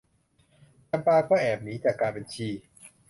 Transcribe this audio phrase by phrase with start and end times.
[0.89, 2.47] จำปาก็แอบหนีจากการเป็นชี